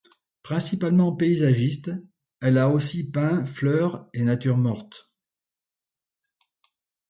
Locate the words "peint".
3.11-3.45